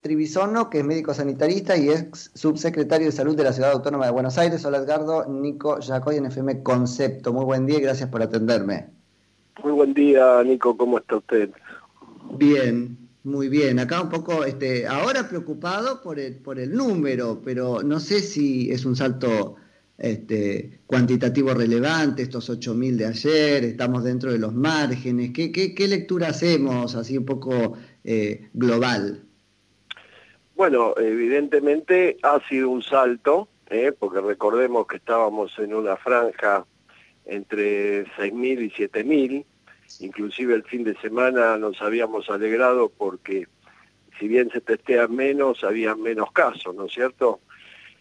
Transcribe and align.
Trivisono, 0.00 0.70
que 0.70 0.78
es 0.78 0.84
médico 0.84 1.12
sanitarista 1.12 1.76
y 1.76 1.90
ex 1.90 2.30
subsecretario 2.34 3.08
de 3.08 3.12
Salud 3.12 3.36
de 3.36 3.44
la 3.44 3.52
Ciudad 3.52 3.72
Autónoma 3.72 4.06
de 4.06 4.12
Buenos 4.12 4.38
Aires. 4.38 4.64
Hola 4.64 4.78
Edgardo, 4.78 5.26
Nico 5.28 5.78
Yacoy 5.78 6.16
en 6.16 6.24
FM 6.24 6.62
Concepto. 6.62 7.34
Muy 7.34 7.44
buen 7.44 7.66
día 7.66 7.76
y 7.76 7.82
gracias 7.82 8.08
por 8.08 8.22
atenderme. 8.22 8.86
Muy 9.62 9.72
buen 9.72 9.92
día, 9.92 10.42
Nico, 10.42 10.74
¿cómo 10.74 11.00
está 11.00 11.16
usted? 11.16 11.50
Bien, 12.38 12.96
muy 13.24 13.50
bien. 13.50 13.78
Acá 13.78 14.00
un 14.00 14.08
poco, 14.08 14.46
este, 14.46 14.86
ahora 14.86 15.28
preocupado 15.28 16.00
por 16.00 16.18
el, 16.18 16.36
por 16.36 16.58
el 16.58 16.72
número, 16.72 17.42
pero 17.44 17.82
no 17.82 18.00
sé 18.00 18.20
si 18.20 18.70
es 18.70 18.86
un 18.86 18.96
salto 18.96 19.56
este, 19.98 20.80
cuantitativo 20.86 21.52
relevante, 21.52 22.22
estos 22.22 22.48
8.000 22.48 22.96
de 22.96 23.04
ayer, 23.04 23.64
estamos 23.64 24.02
dentro 24.04 24.32
de 24.32 24.38
los 24.38 24.54
márgenes. 24.54 25.32
¿Qué, 25.34 25.52
qué, 25.52 25.74
qué 25.74 25.88
lectura 25.88 26.28
hacemos 26.28 26.94
así 26.94 27.18
un 27.18 27.26
poco 27.26 27.74
eh, 28.02 28.48
global? 28.54 29.26
Bueno, 30.60 30.92
evidentemente 30.98 32.18
ha 32.22 32.38
sido 32.46 32.68
un 32.68 32.82
salto, 32.82 33.48
¿eh? 33.70 33.92
porque 33.98 34.20
recordemos 34.20 34.86
que 34.86 34.96
estábamos 34.96 35.58
en 35.58 35.72
una 35.72 35.96
franja 35.96 36.66
entre 37.24 38.04
6.000 38.04 38.64
y 38.64 38.70
7.000, 38.70 39.46
inclusive 40.00 40.52
el 40.54 40.64
fin 40.64 40.84
de 40.84 40.94
semana 40.96 41.56
nos 41.56 41.80
habíamos 41.80 42.28
alegrado 42.28 42.92
porque 42.94 43.46
si 44.18 44.28
bien 44.28 44.50
se 44.50 44.60
testean 44.60 45.16
menos, 45.16 45.64
había 45.64 45.94
menos 45.94 46.30
casos, 46.30 46.74
¿no 46.74 46.84
es 46.84 46.92
cierto? 46.92 47.40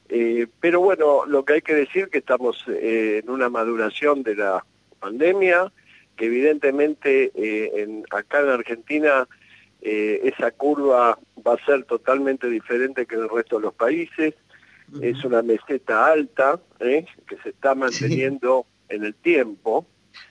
Eh, 0.10 0.46
pero 0.60 0.82
bueno, 0.82 1.26
lo 1.26 1.46
que 1.46 1.54
hay 1.54 1.62
que 1.62 1.76
decir 1.76 2.10
que 2.10 2.18
estamos 2.18 2.66
eh, 2.68 3.22
en 3.24 3.30
una 3.30 3.48
maduración 3.48 4.22
de 4.22 4.36
la 4.36 4.66
pandemia, 5.00 5.72
que 6.18 6.26
evidentemente 6.26 7.32
en, 7.82 8.04
acá 8.12 8.42
en 8.42 8.50
Argentina 8.50 9.30
esa 9.82 10.52
curva 10.52 11.18
va 11.46 11.54
a 11.54 11.66
ser 11.66 11.84
totalmente 11.86 12.48
diferente 12.48 13.06
que 13.06 13.16
en 13.16 13.22
el 13.22 13.30
resto 13.30 13.58
de 13.58 13.64
los 13.64 13.74
países. 13.74 14.36
Es 15.02 15.24
una 15.24 15.44
meseta 15.44 16.08
alta 16.08 16.60
¿eh? 16.80 17.06
que 17.28 17.38
se 17.44 17.50
está 17.50 17.76
manteniendo 17.76 18.66
en 18.90 19.04
el 19.04 19.14
tiempo. 19.14 19.86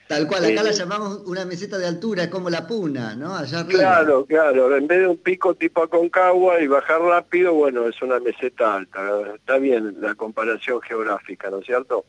Tal 0.07 0.27
cual, 0.27 0.43
acá 0.43 0.63
la 0.63 0.71
eh, 0.71 0.73
llamamos 0.73 1.21
una 1.25 1.45
meseta 1.45 1.77
de 1.77 1.87
altura, 1.87 2.29
como 2.29 2.49
la 2.49 2.67
puna, 2.67 3.15
¿no? 3.15 3.33
Allá 3.35 3.61
arriba. 3.61 3.79
Claro, 3.79 4.25
claro, 4.25 4.75
en 4.75 4.85
vez 4.85 4.99
de 4.99 5.07
un 5.07 5.17
pico 5.17 5.55
tipo 5.55 5.81
Aconcagua 5.81 6.61
y 6.61 6.67
bajar 6.67 7.01
rápido, 7.01 7.53
bueno, 7.53 7.87
es 7.87 8.01
una 8.01 8.19
meseta 8.19 8.75
alta. 8.75 9.33
Está 9.35 9.57
bien 9.57 9.95
la 10.01 10.13
comparación 10.15 10.81
geográfica, 10.81 11.49
¿no 11.49 11.59
es 11.59 11.65
cierto? 11.65 12.05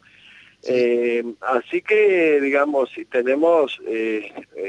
Eh, 0.65 1.25
así 1.41 1.83
que, 1.83 2.41
digamos, 2.41 2.91
si 2.91 3.05
tenemos 3.05 3.81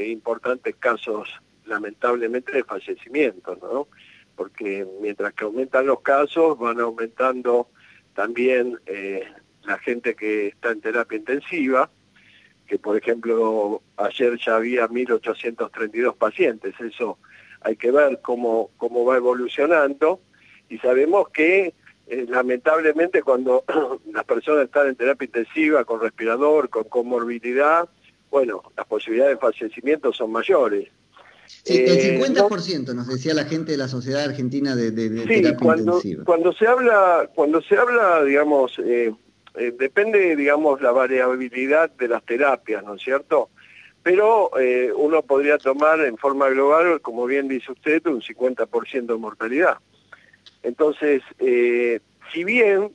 importantes 0.06 0.76
casos, 0.76 1.28
lamentablemente, 1.72 2.52
de 2.52 2.64
fallecimientos, 2.64 3.60
¿no? 3.62 3.88
porque 4.36 4.88
mientras 5.02 5.34
que 5.34 5.44
aumentan 5.44 5.86
los 5.86 6.02
casos, 6.02 6.58
van 6.58 6.80
aumentando 6.80 7.68
también 8.16 8.80
eh, 8.86 9.24
la 9.64 9.78
gente 9.78 10.16
que 10.16 10.48
está 10.48 10.72
en 10.72 10.82
terapia 10.82 11.18
intensiva, 11.18 11.90
que 12.68 12.80
por 12.80 12.98
ejemplo 12.98 13.84
ayer 13.98 14.40
ya 14.40 14.56
había 14.56 14.88
1.832 14.88 16.16
pacientes, 16.16 16.74
eso 16.80 17.20
hay 17.62 17.76
que 17.76 17.92
ver 17.92 18.20
cómo, 18.24 18.72
cómo 18.78 19.06
va 19.06 19.18
evolucionando, 19.18 20.20
y 20.70 20.80
sabemos 20.80 21.30
que 21.30 21.76
eh, 22.08 22.26
lamentablemente 22.28 23.22
cuando 23.22 23.64
las 24.12 24.24
personas 24.24 24.66
están 24.66 24.88
en 24.88 24.96
terapia 24.96 25.26
intensiva, 25.26 25.86
con 25.86 26.02
respirador, 26.02 26.70
con 26.70 26.86
comorbilidad, 26.86 27.88
bueno, 28.32 28.64
las 28.76 28.88
posibilidades 28.88 29.36
de 29.36 29.42
fallecimiento 29.42 30.14
son 30.14 30.32
mayores 30.32 30.90
el 31.66 32.22
50% 32.22 32.92
eh, 32.92 32.94
nos 32.96 33.08
decía 33.08 33.34
la 33.34 33.46
gente 33.46 33.74
de 33.74 33.78
la 33.78 33.88
Sociedad 33.88 34.24
Argentina 34.24 34.76
de, 34.76 34.92
de, 34.92 35.24
sí, 35.28 35.56
cuando, 35.62 36.02
Cuando 36.26 36.54
se 36.54 36.68
habla, 36.68 37.30
cuando 37.36 37.62
se 37.62 37.78
habla, 37.78 38.24
digamos, 38.24 38.80
eh, 38.80 39.14
eh, 39.56 39.74
depende, 39.78 40.36
digamos, 40.36 40.82
la 40.82 40.92
variabilidad 40.92 41.92
de 41.92 42.08
las 42.08 42.24
terapias, 42.24 42.84
¿no 42.84 42.96
es 42.96 43.04
cierto? 43.04 43.50
Pero 44.04 44.50
uno 44.96 45.22
podría 45.22 45.60
tomar 45.60 46.00
en 46.02 46.18
forma 46.18 46.50
global, 46.50 47.02
como 47.02 47.28
bien 47.28 47.48
dice 47.48 47.72
usted, 47.72 48.04
un 48.08 48.22
50% 48.22 49.06
de 49.06 49.16
mortalidad. 49.16 49.78
Entonces, 50.64 51.22
si 51.38 52.44
bien, 52.44 52.92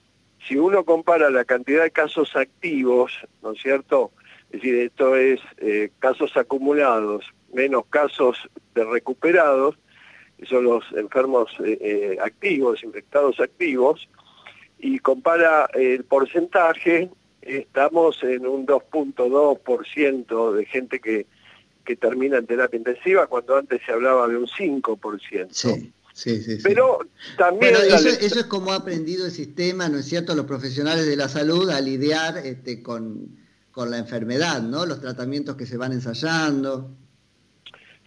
si 0.49 0.57
uno 0.57 0.85
compara 0.85 1.31
la 1.31 1.45
cantidad 1.45 1.85
de 1.85 1.93
casos 1.93 2.35
activos, 2.35 3.13
¿no 3.41 3.53
es 3.53 3.63
cierto?, 3.63 4.11
es 4.51 4.63
decir, 4.63 4.75
esto 4.81 5.15
es 5.15 5.41
casos 6.01 6.37
acumulados 6.37 7.25
menos 7.57 7.87
casos 7.89 8.37
de 8.75 8.85
recuperados, 8.85 9.77
que 10.39 10.45
son 10.47 10.65
los 10.65 10.85
enfermos 10.93 11.51
eh, 11.65 11.79
eh, 11.81 12.19
activos, 12.23 12.85
infectados 12.85 13.41
activos, 13.41 14.09
y 14.79 14.99
compara 14.99 15.69
el 15.73 16.05
porcentaje, 16.05 17.11
estamos 17.41 18.23
en 18.23 18.47
un 18.47 18.67
2.2% 18.67 20.53
de 20.53 20.67
gente 20.67 21.01
que, 21.01 21.27
que 21.85 21.97
termina 21.97 22.37
en 22.37 22.47
terapia 22.47 22.77
intensiva, 22.77 23.27
cuando 23.27 23.57
antes 23.57 23.81
se 23.87 23.93
hablaba 23.93 24.29
de 24.29 24.37
un 24.37 24.47
5%. 24.47 25.49
Sí. 25.51 25.93
Sí, 26.13 26.43
sí, 26.43 26.57
Pero 26.63 27.01
también... 27.37 27.75
eso, 27.75 28.09
eso, 28.09 28.41
es 28.41 28.47
como 28.47 28.73
ha 28.73 28.77
aprendido 28.77 29.27
el 29.27 29.33
sistema, 29.33 29.87
¿no 29.91 29.99
es 29.99 30.07
cierto?, 30.07 30.35
los 30.35 30.47
profesionales 30.47 31.05
de 31.07 31.15
la 31.15 31.29
salud 31.29 31.69
a 31.69 31.79
lidiar 31.83 32.39
este, 32.39 32.83
con, 32.83 33.37
con 33.71 33.91
la 33.91 33.99
enfermedad, 33.99 34.63
¿no? 34.63 34.87
Los 34.87 35.03
tratamientos 35.03 35.57
que 35.57 35.67
se 35.67 35.77
van 35.77 35.93
ensayando. 35.93 36.91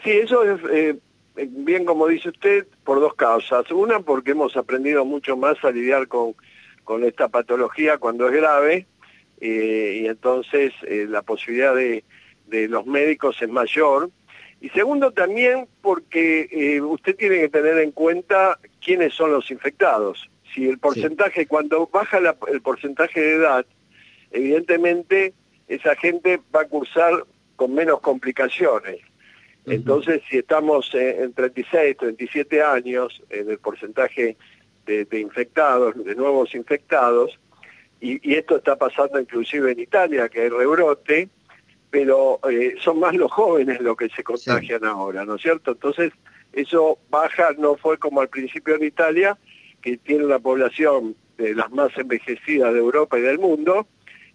Sí, 0.03 0.11
eso 0.11 0.43
es 0.43 0.59
eh, 0.71 0.95
bien 1.35 1.85
como 1.85 2.07
dice 2.07 2.29
usted, 2.29 2.67
por 2.83 2.99
dos 2.99 3.15
causas. 3.15 3.69
Una, 3.71 3.99
porque 3.99 4.31
hemos 4.31 4.55
aprendido 4.55 5.05
mucho 5.05 5.35
más 5.35 5.63
a 5.63 5.71
lidiar 5.71 6.07
con, 6.07 6.35
con 6.83 7.03
esta 7.03 7.27
patología 7.27 7.97
cuando 7.97 8.27
es 8.27 8.33
grave, 8.33 8.87
eh, 9.41 10.01
y 10.03 10.07
entonces 10.07 10.73
eh, 10.83 11.05
la 11.07 11.21
posibilidad 11.21 11.75
de, 11.75 12.03
de, 12.47 12.67
los 12.67 12.85
médicos 12.85 13.41
es 13.41 13.49
mayor. 13.49 14.09
Y 14.61 14.69
segundo, 14.69 15.11
también 15.11 15.67
porque 15.81 16.81
usted 16.83 17.15
tiene 17.15 17.39
que 17.39 17.49
tener 17.49 17.77
en 17.77 17.91
cuenta 17.91 18.59
quiénes 18.83 19.13
son 19.13 19.31
los 19.31 19.49
infectados. 19.51 20.29
Si 20.53 20.67
el 20.67 20.79
porcentaje, 20.79 21.45
cuando 21.47 21.87
baja 21.87 22.19
el 22.51 22.61
porcentaje 22.61 23.21
de 23.21 23.35
edad, 23.35 23.65
evidentemente 24.31 25.33
esa 25.69 25.95
gente 25.95 26.41
va 26.53 26.61
a 26.61 26.67
cursar 26.67 27.25
con 27.55 27.73
menos 27.73 28.01
complicaciones. 28.01 28.99
Entonces, 29.69 30.21
si 30.29 30.37
estamos 30.37 30.89
en 30.93 31.33
36, 31.33 31.97
37 31.97 32.61
años, 32.61 33.21
en 33.29 33.49
el 33.49 33.57
porcentaje 33.59 34.37
de, 34.85 35.19
infectados, 35.19 36.03
de 36.03 36.15
nuevos 36.15 36.55
infectados, 36.55 37.39
y, 38.01 38.33
esto 38.33 38.57
está 38.57 38.77
pasando 38.77 39.19
inclusive 39.19 39.71
en 39.71 39.79
Italia, 39.79 40.29
que 40.29 40.41
hay 40.41 40.49
rebrote, 40.49 41.29
pero 41.89 42.39
eh, 42.49 42.75
son 42.81 42.99
más 42.99 43.15
los 43.15 43.31
jóvenes 43.31 43.81
los 43.81 43.97
que 43.97 44.09
se 44.09 44.23
contagian 44.23 44.85
ahora, 44.85 45.25
¿no 45.25 45.35
es 45.35 45.41
cierto? 45.41 45.71
Entonces, 45.71 46.13
eso 46.53 46.97
baja, 47.09 47.49
no 47.57 47.75
fue 47.75 47.97
como 47.97 48.21
al 48.21 48.29
principio 48.29 48.75
en 48.75 48.83
Italia, 48.83 49.37
que 49.81 49.97
tiene 49.97 50.25
una 50.25 50.39
población 50.39 51.15
de 51.37 51.55
las 51.55 51.71
más 51.71 51.95
envejecidas 51.97 52.73
de 52.73 52.79
Europa 52.79 53.17
y 53.17 53.21
del 53.21 53.39
mundo, 53.39 53.87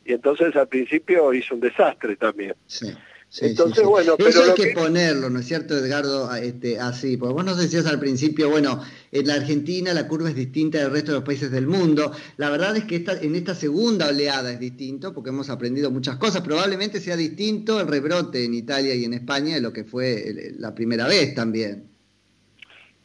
y 0.05 0.12
entonces 0.12 0.55
al 0.56 0.69
principio 0.69 1.33
hizo 1.33 1.55
un 1.55 1.61
desastre 1.61 2.16
también. 2.16 2.55
Sí. 2.66 2.95
Entonces, 3.41 3.84
bueno, 3.84 4.17
pero 4.17 4.31
Eso 4.31 4.45
hay 4.45 4.55
que, 4.55 4.72
ponerlo, 4.72 5.28
¿no 5.28 5.41
es 5.41 5.47
cierto, 5.47 5.77
Edgardo? 5.77 6.33
Este, 6.37 6.78
así, 6.78 7.17
porque 7.17 7.34
vos 7.34 7.45
nos 7.45 7.59
decías 7.59 7.87
al 7.87 7.99
principio, 7.99 8.49
bueno, 8.49 8.81
en 9.11 9.27
la 9.27 9.34
Argentina 9.34 9.93
la 9.93 10.06
curva 10.06 10.28
es 10.28 10.37
distinta 10.37 10.78
del 10.78 10.93
resto 10.93 11.11
de 11.11 11.19
los 11.19 11.25
países 11.25 11.50
del 11.50 11.67
mundo. 11.67 12.12
La 12.37 12.50
verdad 12.50 12.77
es 12.77 12.84
que 12.84 12.97
esta, 12.97 13.21
en 13.21 13.34
esta 13.34 13.55
segunda 13.56 14.09
oleada 14.09 14.53
es 14.53 14.61
distinto, 14.61 15.12
porque 15.12 15.31
hemos 15.31 15.50
aprendido 15.50 15.91
muchas 15.91 16.17
cosas. 16.17 16.43
Probablemente 16.43 17.00
sea 17.00 17.17
distinto 17.17 17.81
el 17.81 17.89
rebrote 17.89 18.45
en 18.45 18.55
Italia 18.55 18.95
y 18.95 19.05
en 19.05 19.15
España 19.15 19.56
de 19.56 19.61
lo 19.61 19.72
que 19.72 19.83
fue 19.83 20.53
la 20.59 20.75
primera 20.75 21.09
vez 21.09 21.34
también. 21.34 21.89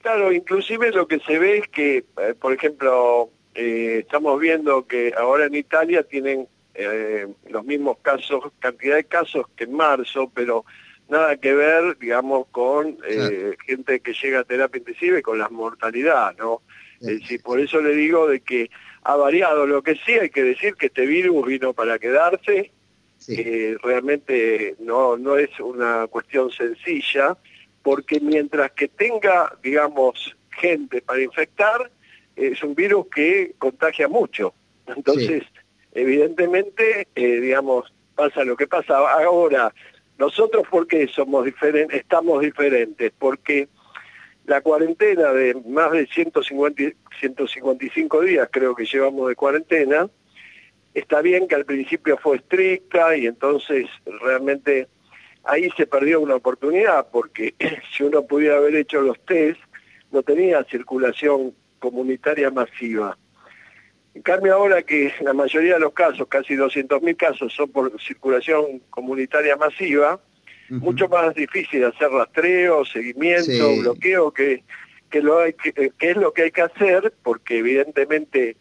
Claro, 0.01 0.31
inclusive 0.31 0.91
lo 0.91 1.07
que 1.07 1.19
se 1.19 1.39
ve 1.39 1.57
es 1.57 1.67
que, 1.69 1.97
eh, 1.97 2.33
por 2.39 2.53
ejemplo, 2.53 3.31
eh, 3.55 3.99
estamos 4.01 4.39
viendo 4.39 4.85
que 4.85 5.11
ahora 5.17 5.45
en 5.45 5.55
Italia 5.55 6.03
tienen 6.03 6.47
eh, 6.81 7.27
los 7.49 7.65
mismos 7.65 7.97
casos, 8.01 8.45
cantidad 8.59 8.95
de 8.95 9.03
casos 9.03 9.45
que 9.55 9.65
en 9.65 9.73
marzo, 9.73 10.31
pero 10.33 10.63
nada 11.09 11.35
que 11.37 11.53
ver, 11.53 11.97
digamos, 11.97 12.47
con 12.51 12.97
eh, 13.05 13.57
gente 13.65 13.99
que 13.99 14.13
llega 14.13 14.39
a 14.39 14.43
terapia 14.45 14.79
intensiva 14.79 15.19
y 15.19 15.21
con 15.21 15.37
la 15.37 15.49
mortalidad, 15.49 16.37
¿no? 16.37 16.61
Es 17.01 17.19
decir, 17.19 17.41
por 17.41 17.59
eso 17.59 17.81
le 17.81 17.95
digo 17.95 18.27
de 18.27 18.41
que 18.41 18.69
ha 19.03 19.15
variado. 19.15 19.65
Lo 19.65 19.81
que 19.81 19.95
sí 19.95 20.13
hay 20.13 20.29
que 20.29 20.43
decir 20.43 20.75
que 20.75 20.87
este 20.87 21.05
virus 21.05 21.45
vino 21.45 21.73
para 21.73 21.97
quedarse, 21.97 22.71
que 23.25 23.77
realmente 23.83 24.75
no, 24.79 25.17
no 25.17 25.37
es 25.37 25.49
una 25.59 26.07
cuestión 26.07 26.51
sencilla, 26.51 27.37
porque 27.83 28.19
mientras 28.19 28.71
que 28.71 28.87
tenga, 28.87 29.57
digamos, 29.63 30.35
gente 30.51 31.01
para 31.01 31.21
infectar, 31.21 31.89
es 32.35 32.61
un 32.63 32.75
virus 32.75 33.07
que 33.13 33.55
contagia 33.57 34.07
mucho. 34.07 34.53
Entonces, 34.87 35.43
evidentemente, 35.93 37.07
eh, 37.15 37.39
digamos, 37.39 37.91
pasa 38.15 38.43
lo 38.43 38.55
que 38.55 38.67
pasa. 38.67 38.97
Ahora, 38.97 39.73
nosotros, 40.17 40.67
¿por 40.69 40.87
qué 40.87 41.07
somos 41.07 41.45
diferentes? 41.45 42.01
Estamos 42.01 42.41
diferentes, 42.41 43.11
porque 43.17 43.67
la 44.45 44.61
cuarentena 44.61 45.31
de 45.31 45.55
más 45.67 45.91
de 45.91 46.07
150, 46.07 46.83
155 47.19 48.21
días 48.21 48.49
creo 48.51 48.75
que 48.75 48.85
llevamos 48.85 49.29
de 49.29 49.35
cuarentena, 49.35 50.09
está 50.93 51.21
bien 51.21 51.47
que 51.47 51.55
al 51.55 51.65
principio 51.65 52.17
fue 52.17 52.37
estricta 52.37 53.15
y 53.15 53.27
entonces 53.27 53.87
realmente 54.21 54.87
ahí 55.43 55.69
se 55.77 55.87
perdió 55.87 56.19
una 56.19 56.35
oportunidad 56.35 57.07
porque 57.11 57.53
si 57.95 58.03
uno 58.03 58.25
pudiera 58.25 58.57
haber 58.57 58.75
hecho 58.75 59.01
los 59.01 59.19
test, 59.25 59.61
no 60.11 60.23
tenía 60.23 60.63
circulación 60.63 61.53
comunitaria 61.79 62.49
masiva. 62.49 63.17
En 64.15 64.21
cambio 64.21 64.53
ahora 64.55 64.81
que 64.81 65.13
la 65.21 65.33
mayoría 65.33 65.75
de 65.75 65.79
los 65.79 65.93
casos, 65.93 66.27
casi 66.27 66.55
200.000 66.55 67.15
casos, 67.15 67.53
son 67.53 67.69
por 67.71 68.01
circulación 68.01 68.81
comunitaria 68.89 69.55
masiva, 69.55 70.19
mucho 70.69 71.07
más 71.07 71.33
difícil 71.33 71.83
hacer 71.83 72.09
rastreo, 72.09 72.85
seguimiento, 72.85 73.75
bloqueo, 73.79 74.31
que, 74.31 74.63
que, 75.09 75.21
lo 75.21 75.39
hay, 75.39 75.53
que, 75.53 75.91
es 75.99 76.17
lo 76.17 76.31
que 76.31 76.43
hay 76.43 76.51
que 76.51 76.61
hacer, 76.61 77.13
porque 77.23 77.57
evidentemente, 77.57 78.55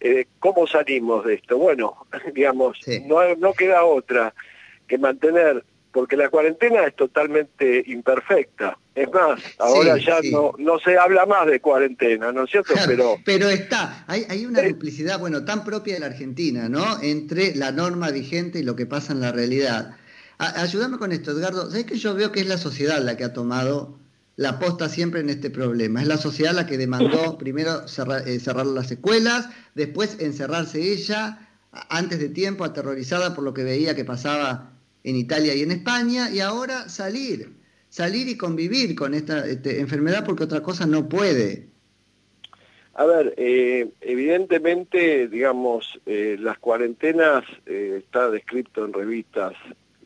eh, 0.00 0.26
¿cómo 0.38 0.66
salimos 0.66 1.24
de 1.26 1.34
esto? 1.34 1.58
Bueno, 1.58 2.06
digamos, 2.34 2.78
no, 3.06 3.34
no 3.36 3.52
queda 3.52 3.84
otra 3.84 4.34
que 4.86 4.98
mantener 4.98 5.64
porque 5.92 6.16
la 6.16 6.30
cuarentena 6.30 6.84
es 6.86 6.96
totalmente 6.96 7.84
imperfecta. 7.86 8.78
Es 8.94 9.10
más, 9.12 9.40
ahora 9.58 9.96
ya 9.98 10.18
No, 10.30 10.52
no 10.58 10.78
se 10.78 10.98
habla 10.98 11.24
más 11.26 11.46
de 11.46 11.60
cuarentena, 11.60 12.32
¿no 12.32 12.44
es 12.44 12.50
cierto? 12.50 12.74
pero, 12.86 13.16
pero 13.24 13.48
está, 13.48 14.04
hay, 14.06 14.26
hay 14.28 14.44
una 14.44 14.62
duplicidad, 14.62 15.18
bueno, 15.18 15.44
tan 15.44 15.64
propia 15.64 15.94
de 15.94 16.00
la 16.00 16.06
Argentina, 16.06 16.68
¿no? 16.68 17.00
Entre 17.02 17.54
la 17.54 17.72
norma 17.72 18.10
vigente 18.10 18.58
y 18.58 18.62
lo 18.62 18.76
que 18.76 18.86
pasa 18.86 19.12
en 19.12 19.20
la 19.20 19.32
realidad. 19.32 19.96
ayúdame 20.38 20.98
con 20.98 21.12
esto, 21.12 21.30
Edgardo. 21.30 21.70
¿Sabes 21.70 21.84
que 21.84 21.96
yo 21.96 22.14
veo 22.14 22.32
que 22.32 22.40
es 22.40 22.46
la 22.46 22.58
sociedad 22.58 23.00
la 23.00 23.16
que 23.16 23.24
ha 23.24 23.32
tomado 23.32 23.98
la 24.36 24.58
posta 24.58 24.88
siempre 24.88 25.20
en 25.20 25.30
este 25.30 25.50
problema? 25.50 26.02
Es 26.02 26.08
la 26.08 26.18
sociedad 26.18 26.52
la 26.52 26.66
que 26.66 26.76
demandó 26.78 27.38
primero 27.38 27.88
cerrar, 27.88 28.28
eh, 28.28 28.40
cerrar 28.40 28.66
las 28.66 28.90
escuelas, 28.90 29.48
después 29.74 30.16
encerrarse 30.20 30.80
ella, 30.80 31.48
antes 31.88 32.18
de 32.18 32.28
tiempo, 32.28 32.64
aterrorizada 32.64 33.34
por 33.34 33.44
lo 33.44 33.54
que 33.54 33.64
veía 33.64 33.96
que 33.96 34.04
pasaba 34.04 34.72
en 35.04 35.16
Italia 35.16 35.54
y 35.54 35.62
en 35.62 35.72
España, 35.72 36.30
y 36.30 36.40
ahora 36.40 36.88
salir, 36.88 37.52
salir 37.88 38.28
y 38.28 38.36
convivir 38.36 38.94
con 38.94 39.14
esta 39.14 39.46
este, 39.46 39.80
enfermedad 39.80 40.24
porque 40.24 40.44
otra 40.44 40.62
cosa 40.62 40.86
no 40.86 41.08
puede. 41.08 41.68
A 42.94 43.06
ver, 43.06 43.34
eh, 43.38 43.88
evidentemente, 44.02 45.26
digamos, 45.28 45.98
eh, 46.04 46.36
las 46.38 46.58
cuarentenas 46.58 47.44
eh, 47.64 48.00
está 48.02 48.30
descrito 48.30 48.84
en 48.84 48.92
revistas 48.92 49.54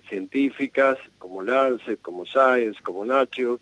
científicas 0.09 0.97
como 1.19 1.43
Lancet, 1.43 2.01
como 2.01 2.25
Science, 2.25 2.81
como 2.83 3.05
Nature, 3.05 3.61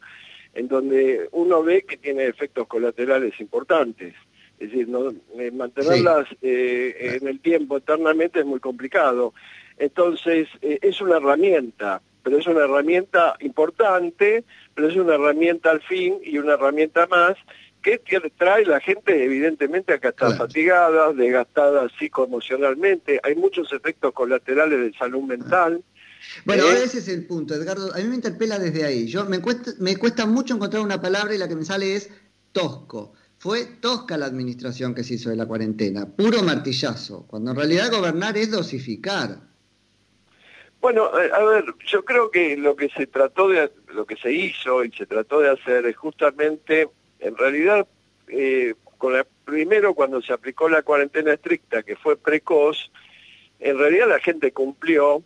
en 0.53 0.69
donde 0.69 1.29
uno 1.33 1.63
ve 1.63 1.85
que 1.85 1.97
tiene 1.97 2.27
efectos 2.27 2.67
colaterales 2.67 3.41
importantes. 3.41 4.15
Es 4.59 4.71
decir, 4.71 4.89
no, 4.89 5.13
mantenerlas 5.53 6.29
en 6.41 7.27
el 7.27 7.41
tiempo 7.41 7.79
eternamente 7.79 8.41
es 8.41 8.47
muy 8.47 8.61
complicado. 8.61 9.35
Entonces, 9.79 10.49
eh, 10.63 10.79
es 10.83 11.01
una 11.01 11.17
herramienta, 11.17 12.01
pero 12.23 12.39
es 12.39 12.47
una 12.47 12.65
herramienta 12.65 13.37
importante, 13.41 14.45
pero 14.75 14.89
es 14.89 14.97
una 14.97 15.15
herramienta 15.15 15.71
al 15.71 15.83
fin 15.83 16.19
y 16.23 16.39
una 16.39 16.55
herramienta 16.55 17.07
más 17.09 17.37
que 17.85 18.01
trae 18.39 18.65
la 18.65 18.81
gente 18.81 19.25
evidentemente 19.25 19.93
a 19.93 19.99
que 19.99 20.09
está 20.09 20.35
fatigada, 20.35 21.13
desgastada 21.13 21.87
psicoemocionalmente, 21.99 23.21
hay 23.23 23.35
muchos 23.35 23.71
efectos 23.75 24.15
colaterales 24.15 24.81
de 24.81 24.99
salud 24.99 25.23
mental. 25.23 25.85
Bueno, 26.47 26.65
eh, 26.65 26.85
ese 26.85 26.99
es 26.99 27.09
el 27.09 27.27
punto, 27.27 27.55
Edgardo. 27.55 27.93
A 27.95 27.99
mí 27.99 28.05
me 28.05 28.15
interpela 28.15 28.59
desde 28.59 28.85
ahí. 28.85 29.07
Yo 29.07 29.27
me 29.27 29.43
cuesta, 29.43 29.73
me 29.81 29.99
cuesta 29.99 30.25
mucho 30.25 30.55
encontrar 30.55 30.83
una 30.83 31.01
palabra 31.01 31.35
y 31.35 31.39
la 31.39 31.47
que 31.47 31.57
me 31.57 31.65
sale 31.65 31.95
es 31.95 32.11
tosco. 32.53 33.13
Fue 33.45 33.67
tosca 33.67 34.17
la 34.17 34.25
administración 34.25 34.95
que 34.95 35.05
se 35.05 35.17
hizo 35.17 35.29
de 35.29 35.37
la 35.37 35.45
cuarentena, 35.45 36.07
puro 36.07 36.43
martillazo, 36.43 37.27
cuando 37.27 37.51
en 37.51 37.59
realidad 37.59 37.91
gobernar 37.91 38.39
es 38.39 38.51
dosificar. 38.51 39.37
Bueno, 40.81 41.11
eh, 41.21 41.31
a 41.31 41.45
ver, 41.45 41.67
yo 41.87 42.07
creo 42.07 42.31
que 42.31 42.57
lo 42.57 42.75
que 42.75 42.89
se 42.89 43.07
trató 43.07 43.51
de, 43.51 43.71
lo 43.93 44.07
que 44.07 44.17
se 44.17 44.33
hizo 44.33 44.83
y 44.83 44.91
se 44.93 45.05
trató 45.05 45.41
de 45.41 45.51
hacer 45.51 45.85
es 45.85 45.95
justamente, 45.95 46.89
en 47.19 47.37
realidad, 47.37 47.87
eh, 48.29 48.77
con 48.97 49.13
la, 49.13 49.27
primero 49.45 49.93
cuando 49.93 50.23
se 50.23 50.33
aplicó 50.33 50.71
la 50.71 50.81
cuarentena 50.81 51.35
estricta, 51.35 51.83
que 51.83 51.97
fue 51.97 52.17
precoz, 52.17 52.91
en 53.61 53.77
realidad 53.77 54.09
la 54.09 54.21
gente 54.21 54.53
cumplió, 54.53 55.23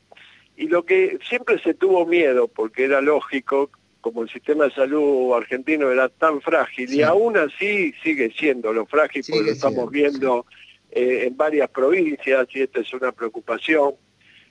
y 0.56 0.66
lo 0.66 0.84
que 0.84 1.20
siempre 1.28 1.62
se 1.62 1.72
tuvo 1.72 2.04
miedo, 2.04 2.48
porque 2.48 2.82
era 2.82 3.00
lógico, 3.00 3.70
como 4.00 4.22
el 4.22 4.28
sistema 4.28 4.64
de 4.64 4.70
salud 4.70 5.32
argentino 5.34 5.90
era 5.90 6.08
tan 6.08 6.40
frágil, 6.40 6.92
y 6.92 7.02
aún 7.02 7.36
así 7.36 7.92
sigue 8.02 8.32
siendo 8.36 8.72
lo 8.72 8.86
frágil, 8.86 9.24
porque 9.28 9.44
lo 9.44 9.52
estamos 9.52 9.90
viendo 9.90 10.46
eh, 10.90 11.24
en 11.26 11.36
varias 11.36 11.68
provincias, 11.70 12.46
y 12.54 12.62
esta 12.62 12.80
es 12.80 12.92
una 12.92 13.12
preocupación, 13.12 13.94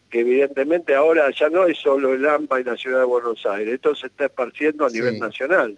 que 0.10 0.22
evidentemente 0.22 0.96
ahora 0.96 1.30
ya 1.32 1.50
no 1.50 1.66
es 1.66 1.78
solo 1.78 2.14
el 2.14 2.26
AMPA 2.28 2.62
y 2.62 2.64
la 2.64 2.78
ciudad 2.78 3.00
de 3.00 3.06
Buenos 3.06 3.46
Aires, 3.46 3.74
esto 3.74 3.96
se 3.96 4.08
está 4.08 4.26
esparciendo 4.26 4.86
a 4.86 4.90
nivel 4.90 5.20
nacional. 5.20 5.78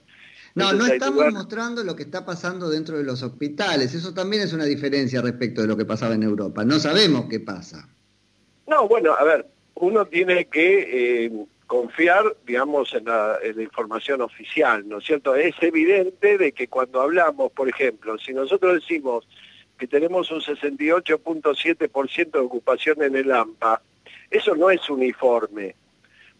No, 0.56 0.74
no 0.74 0.86
estamos 0.88 1.32
mostrando 1.32 1.84
lo 1.84 1.96
que 1.96 2.04
está 2.04 2.26
pasando 2.26 2.70
dentro 2.70 2.98
de 2.98 3.04
los 3.04 3.22
hospitales, 3.24 3.94
eso 3.94 4.14
también 4.14 4.44
es 4.44 4.54
una 4.54 4.66
diferencia 4.66 5.22
respecto 5.22 5.62
de 5.62 5.68
lo 5.68 5.78
que 5.78 5.86
pasaba 5.86 6.16
en 6.16 6.24
Europa, 6.24 6.66
no 6.66 6.80
sabemos 6.80 7.28
qué 7.30 7.40
pasa. 7.40 7.88
No, 8.68 8.88
bueno, 8.88 9.14
a 9.14 9.24
ver, 9.24 9.48
uno 9.76 10.06
tiene 10.06 10.46
que 10.46 11.26
eh, 11.26 11.46
confiar, 11.70 12.36
digamos, 12.48 12.96
en 12.96 13.06
la, 13.06 13.38
en 13.44 13.56
la 13.58 13.62
información 13.62 14.22
oficial, 14.22 14.90
¿no 14.90 14.98
es 14.98 15.06
cierto? 15.06 15.36
Es 15.36 15.54
evidente 15.62 16.40
de 16.40 16.52
que 16.52 16.68
cuando 16.68 17.00
hablamos, 17.00 17.52
por 17.52 17.70
ejemplo, 17.70 18.18
si 18.18 18.34
nosotros 18.34 18.74
decimos 18.74 19.28
que 19.78 19.86
tenemos 19.86 20.32
un 20.32 20.42
68.7% 20.42 22.32
de 22.32 22.40
ocupación 22.40 23.04
en 23.04 23.16
el 23.16 23.32
AMPA, 23.32 23.84
eso 24.32 24.56
no 24.56 24.72
es 24.72 24.90
uniforme. 24.90 25.76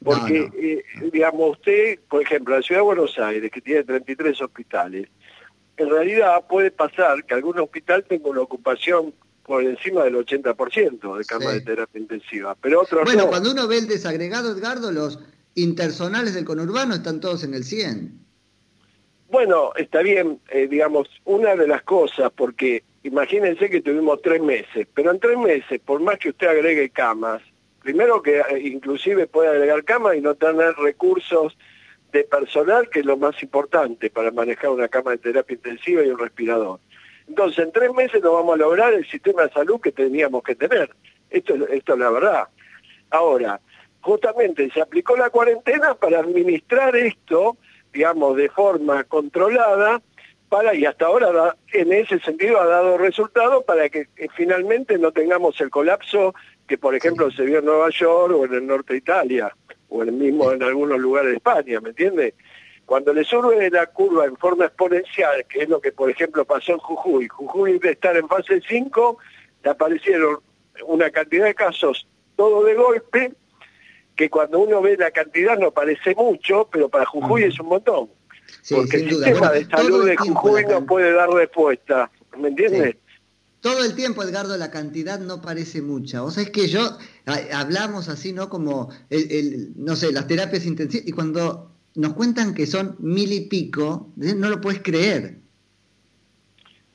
Porque, 0.04 0.50
eh, 0.58 0.84
digamos, 1.12 1.60
usted, 1.60 2.00
por 2.10 2.24
ejemplo, 2.24 2.56
la 2.56 2.64
ciudad 2.64 2.80
de 2.80 2.86
Buenos 2.86 3.20
Aires, 3.20 3.52
que 3.52 3.62
tiene 3.62 3.84
33 3.84 4.42
hospitales, 4.42 5.10
en 5.78 5.90
realidad 5.92 6.44
puede 6.50 6.72
pasar 6.72 7.24
que 7.24 7.36
algún 7.36 7.60
hospital 7.60 8.04
tenga 8.04 8.30
una 8.30 8.42
ocupación 8.42 9.14
por 9.50 9.64
encima 9.64 10.04
del 10.04 10.14
80% 10.14 11.18
de 11.18 11.26
cama 11.26 11.54
de 11.54 11.62
terapia 11.62 12.00
intensiva, 12.00 12.56
pero 12.62 12.82
otros 12.82 13.04
Bueno, 13.04 13.26
cuando 13.30 13.50
uno 13.52 13.68
ve 13.68 13.80
el 13.80 13.88
desagregado, 13.88 14.52
Edgardo, 14.52 14.92
los 14.92 15.18
intersonales 15.56 16.36
del 16.36 16.46
conurbano 16.46 16.94
están 16.94 17.20
todos 17.20 17.44
en 17.44 17.56
el 17.56 17.64
100. 17.64 18.14
Bueno, 19.32 19.72
está 19.76 20.04
bien, 20.04 20.40
eh, 20.52 20.68
digamos, 20.68 21.10
una 21.26 21.56
de 21.56 21.68
las 21.68 21.82
cosas, 21.82 22.32
porque 22.36 22.84
imagínense 23.02 23.72
que 23.72 23.82
tuvimos 23.82 24.22
tres 24.22 24.40
meses, 24.40 24.86
pero 24.94 25.10
en 25.10 25.20
tres 25.20 25.40
meses, 25.40 25.82
por 25.84 26.00
más 26.00 26.20
que 26.20 26.30
usted 26.30 26.46
agregue 26.46 26.92
camas, 26.92 27.42
primero 27.82 28.22
que 28.22 28.42
eh, 28.42 28.60
inclusive 28.66 29.26
puede 29.26 29.50
agregar 29.50 29.84
cama 29.84 30.16
y 30.16 30.22
no 30.22 30.36
tener 30.36 30.76
recursos 30.76 31.58
de 32.12 32.24
personal, 32.24 32.88
que 32.88 33.00
es 33.00 33.06
lo 33.08 33.18
más 33.18 33.42
importante 33.42 34.12
para 34.12 34.30
manejar 34.30 34.70
una 34.70 34.90
cama 34.90 35.10
de 35.10 35.18
terapia 35.18 35.56
intensiva 35.56 36.04
y 36.04 36.10
un 36.10 36.20
respirador. 36.20 36.80
Entonces, 37.30 37.60
en 37.60 37.72
tres 37.72 37.94
meses 37.94 38.22
no 38.22 38.34
vamos 38.34 38.56
a 38.56 38.58
lograr 38.58 38.94
el 38.94 39.08
sistema 39.08 39.44
de 39.44 39.52
salud 39.52 39.80
que 39.80 39.92
teníamos 39.92 40.44
que 40.44 40.56
tener. 40.56 40.90
Esto, 41.30 41.54
esto 41.68 41.94
es 41.94 42.00
la 42.00 42.10
verdad. 42.10 42.48
Ahora, 43.12 43.62
justamente 44.02 44.70
se 44.72 44.82
aplicó 44.82 45.16
la 45.16 45.30
cuarentena 45.30 45.94
para 45.94 46.20
administrar 46.20 46.96
esto, 46.96 47.58
digamos, 47.94 48.36
de 48.36 48.50
forma 48.50 49.04
controlada, 49.04 50.02
para, 50.50 50.74
y 50.74 50.86
hasta 50.86 51.06
ahora 51.06 51.56
en 51.72 51.94
ese 51.94 52.20
sentido 52.20 52.60
ha 52.60 52.66
dado 52.66 52.98
resultado 52.98 53.62
para 53.62 53.88
que 53.90 54.08
finalmente 54.36 54.98
no 54.98 55.12
tengamos 55.12 55.62
el 55.62 55.70
colapso 55.70 56.34
que 56.70 56.78
por 56.78 56.96
ejemplo 56.96 57.30
se 57.32 57.44
vio 57.44 57.60
en 57.60 57.66
Nueva 57.66 57.90
York 57.90 58.34
o 58.36 58.46
en 58.46 58.54
el 58.54 58.66
norte 58.66 58.94
de 58.94 59.00
Italia, 59.00 59.56
o 59.90 60.04
en 60.04 60.18
mismo 60.18 60.52
en 60.52 60.64
algunos 60.64 61.00
lugares 61.00 61.32
de 61.32 61.38
España, 61.38 61.82
¿me 61.82 61.90
entiende? 61.90 62.36
Cuando 62.90 63.14
le 63.14 63.24
sube 63.24 63.70
la 63.70 63.86
curva 63.86 64.26
en 64.26 64.36
forma 64.36 64.66
exponencial, 64.66 65.46
que 65.48 65.62
es 65.62 65.70
lo 65.70 65.80
que 65.80 65.92
por 65.92 66.10
ejemplo 66.10 66.44
pasó 66.44 66.72
en 66.72 66.80
Jujuy, 66.80 67.28
Jujuy 67.28 67.78
de 67.78 67.92
estar 67.92 68.18
en 68.18 68.28
fase 68.28 68.64
5, 68.68 69.16
le 69.64 69.70
aparecieron 69.70 70.40
una 70.88 71.12
cantidad 71.12 71.46
de 71.46 71.54
casos 71.54 72.08
todo 72.36 72.64
de 72.64 72.74
golpe, 72.74 73.34
que 74.16 74.32
cuando 74.32 74.58
uno 74.62 74.82
ve 74.82 74.98
la 74.98 75.12
cantidad 75.12 75.56
no 75.60 75.70
parece 75.70 76.16
mucho, 76.16 76.68
pero 76.72 76.90
para 76.90 77.06
Jujuy 77.06 77.44
es 77.44 77.60
un 77.60 77.68
montón. 77.68 78.10
porque 78.68 78.98
el 78.98 79.10
sistema 79.12 79.52
de 79.52 79.66
salud 79.66 80.08
de 80.08 80.18
Jujuy 80.18 80.66
no 80.66 80.84
puede 80.88 81.12
dar 81.12 81.30
respuesta, 81.30 82.10
¿me 82.40 82.48
entiendes? 82.48 82.96
todo 83.62 83.84
el 83.84 83.94
tiempo, 83.94 84.24
Edgardo, 84.24 84.58
la 84.58 84.72
cantidad 84.72 85.20
no 85.20 85.44
parece 85.44 85.84
mucha. 85.84 86.24
O 86.24 86.32
sea, 86.32 86.42
es 86.42 86.50
que 86.50 86.68
yo, 86.68 86.98
hablamos 87.54 88.10
así, 88.10 88.34
¿no? 88.34 88.50
Como, 88.50 88.90
el, 89.12 89.74
no 89.76 89.96
sé, 89.96 90.12
las 90.12 90.26
terapias 90.26 90.66
intensivas, 90.66 91.08
y 91.08 91.12
cuando 91.12 91.70
nos 92.00 92.14
cuentan 92.14 92.54
que 92.54 92.66
son 92.66 92.96
mil 93.00 93.34
y 93.34 93.42
pico, 93.42 94.14
no 94.16 94.50
lo 94.50 94.62
puedes 94.62 94.82
creer. 94.82 95.36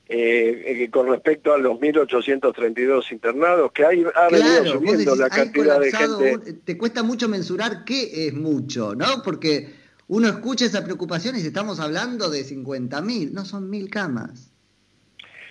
Eh, 0.09 0.83
eh 0.83 0.91
con 0.91 1.09
respecto 1.09 1.53
a 1.53 1.59
los 1.59 1.79
1.832 1.79 3.13
internados, 3.13 3.71
que 3.73 3.85
hay, 3.85 4.03
ha 4.15 4.29
venido 4.29 4.65
subiendo 4.65 5.15
la 5.15 5.29
cantidad 5.29 5.79
de 5.79 5.93
gente... 5.93 6.55
Te 6.55 6.79
cuesta 6.79 7.03
mucho 7.03 7.29
mensurar 7.29 7.85
qué 7.85 8.29
es 8.29 8.33
mucho, 8.33 8.95
¿no? 8.95 9.23
Porque 9.23 9.75
uno 10.09 10.27
escucha 10.29 10.65
esa 10.65 10.83
preocupación 10.83 11.37
y 11.37 11.41
estamos 11.41 11.81
hablando 11.81 12.31
de 12.31 12.43
50.000, 12.43 13.31
no 13.33 13.45
son 13.45 13.69
mil 13.69 13.91
camas. 13.91 14.53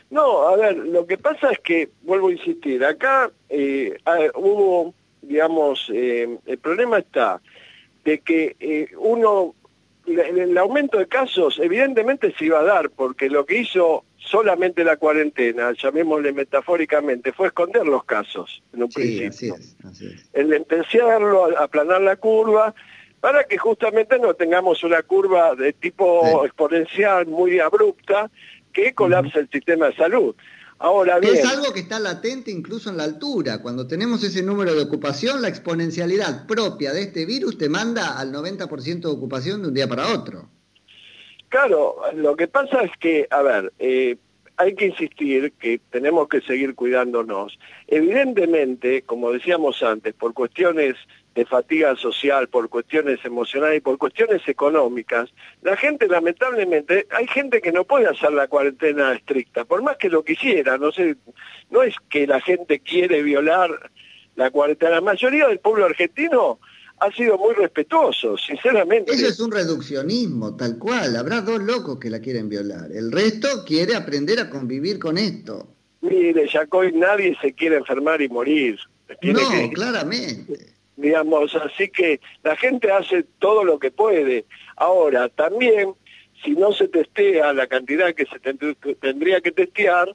No, 0.10 0.48
a 0.48 0.55
ver, 0.57 0.77
lo 0.77 1.05
que 1.05 1.19
pasa 1.19 1.51
es 1.51 1.60
que, 1.60 1.91
vuelvo 2.01 2.29
a 2.29 2.31
insistir, 2.31 2.83
acá 2.83 3.31
eh, 3.50 4.00
hubo, 4.33 4.95
digamos, 5.22 5.91
el 5.91 6.57
problema 6.60 6.98
está 6.98 7.39
de 8.03 8.19
que 8.19 8.55
eh, 8.60 8.88
uno, 8.98 9.55
el, 10.05 10.57
aumento 10.57 10.98
de 10.98 11.07
casos 11.07 11.60
evidentemente 11.60 12.33
se 12.38 12.45
iba 12.45 12.60
a 12.60 12.63
dar, 12.63 12.89
porque 12.89 13.29
lo 13.29 13.45
que 13.45 13.60
hizo 13.60 14.03
solamente 14.17 14.83
la 14.83 14.98
cuarentena, 14.98 15.74
llamémosle 15.74 16.33
metafóricamente, 16.33 17.31
fue 17.31 17.48
esconder 17.48 17.86
los 17.86 18.03
casos 18.05 18.63
en 18.74 18.83
un 18.83 18.89
principio. 18.89 19.29
Así 19.29 19.48
es, 19.50 19.86
así 19.86 20.05
es. 20.07 20.29
El 20.33 20.53
empezarlo, 20.53 21.57
aplanar 21.57 22.01
la 22.01 22.15
curva, 22.15 22.74
para 23.24 23.45
que 23.45 23.57
justamente 23.57 24.19
no 24.19 24.33
tengamos 24.33 24.83
una 24.83 25.01
curva 25.01 25.55
de 25.55 25.72
tipo 25.72 26.43
exponencial 26.45 27.25
muy 27.25 27.57
abrupta 27.57 28.29
que 28.74 28.93
colapse 28.93 29.39
el 29.39 29.50
sistema 29.50 29.88
de 29.88 29.95
salud. 29.95 30.36
Ahora 30.84 31.18
bien, 31.18 31.36
es 31.36 31.46
algo 31.46 31.72
que 31.72 31.80
está 31.80 31.98
latente 31.98 32.52
incluso 32.52 32.90
en 32.90 32.98
la 32.98 33.06
altura. 33.06 33.62
Cuando 33.62 33.88
tenemos 33.88 34.22
ese 34.22 34.44
número 34.44 34.75
de 34.75 34.82
ocupación, 34.82 35.42
la 35.42 35.48
exponencialidad 35.48 36.46
propia 36.46 36.92
de 36.92 37.04
este 37.04 37.25
virus 37.25 37.58
te 37.58 37.70
manda 37.70 38.20
al 38.20 38.34
90% 38.34 39.00
de 39.00 39.08
ocupación 39.08 39.62
de 39.62 39.70
un 39.70 39.74
día 39.74 39.88
para 39.88 40.13
otro. 40.13 40.50
Claro, 41.48 41.96
lo 42.16 42.36
que 42.36 42.50
pasa 42.50 42.82
es 42.82 42.92
que, 43.00 43.28
a 43.30 43.42
ver, 43.42 43.72
eh, 43.80 44.18
hay 44.58 44.75
que 44.75 44.88
insistir 44.88 45.54
que 45.54 45.80
tenemos 45.90 46.28
que 46.28 46.42
seguir 46.42 46.75
cuidándonos. 46.75 47.58
Evidentemente, 47.88 49.04
como 49.04 49.32
decíamos 49.32 49.82
antes, 49.84 50.13
por 50.13 50.34
cuestiones 50.34 50.96
de 51.36 51.46
fatiga 51.46 51.96
social, 51.96 52.48
por 52.48 52.70
cuestiones 52.70 53.20
emocionales 53.24 53.78
y 53.78 53.82
por 53.82 53.98
cuestiones 53.98 54.48
económicas, 54.48 55.30
la 55.62 55.75
gente 55.75 56.08
lamentablemente, 56.08 57.08
hay 57.10 57.28
gente 57.28 57.62
que 57.62 57.72
no 57.72 57.86
puede 57.86 58.08
hacer 58.08 58.32
la 58.34 58.48
cuarentena 58.48 59.13
estricta, 59.13 59.66
por 59.66 59.82
más 59.82 59.98
que 59.98 60.10
lo 60.10 60.24
quisiera, 60.24 60.78
no 60.78 60.92
sé, 60.92 61.16
no 61.72 61.82
es 61.82 61.96
que 62.10 62.28
la 62.28 62.40
gente 62.40 62.80
quiere 62.80 63.24
violar 63.24 63.92
la 64.36 64.52
cuarentena, 64.52 64.92
la 64.92 65.02
mayoría 65.02 65.48
del 65.48 65.60
pueblo 65.60 65.86
argentino 65.86 66.60
ha 67.00 67.12
sido 67.12 67.38
muy 67.38 67.56
respetuoso, 67.56 68.38
sinceramente. 68.38 69.12
Eso 69.12 69.28
es 69.28 69.40
un 69.40 69.52
reduccionismo, 69.52 70.56
tal 70.56 70.78
cual, 70.78 71.16
habrá 71.16 71.42
dos 71.42 71.62
locos 71.62 72.00
que 72.00 72.12
la 72.12 72.20
quieren 72.20 72.48
violar, 72.48 72.92
el 72.92 73.12
resto 73.12 73.66
quiere 73.66 73.96
aprender 73.96 74.40
a 74.40 74.50
convivir 74.50 75.00
con 75.00 75.18
esto. 75.18 75.68
Mire, 76.02 76.48
Jacoy, 76.48 76.92
nadie 76.92 77.36
se 77.42 77.54
quiere 77.54 77.78
enfermar 77.78 78.22
y 78.22 78.30
morir. 78.30 78.78
no, 79.24 79.72
claramente 79.74 80.73
digamos, 80.96 81.56
así 81.56 81.90
que 81.90 82.20
la 82.44 82.56
gente 82.56 82.92
hace 82.92 83.24
todo 83.40 83.64
lo 83.64 83.80
que 83.80 83.92
puede. 83.92 84.46
Ahora, 84.76 85.30
también, 85.30 85.94
si 86.44 86.52
no 86.52 86.72
se 86.72 86.88
testea 86.88 87.54
la 87.54 87.68
cantidad 87.68 88.14
que 88.14 88.26
se 88.26 88.40
tendría 88.96 89.42
que 89.42 89.52
testear, 89.52 90.14